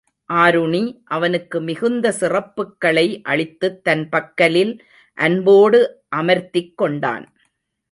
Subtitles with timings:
[0.29, 0.79] ஆருணி
[1.07, 4.73] அவனுக்கு மிகுந்த சிறப்புக்களை அளித்துத் தன் பக்கலில்
[5.17, 5.81] அன்போடு
[6.15, 7.25] அமர்த்திக் கொண்டான்.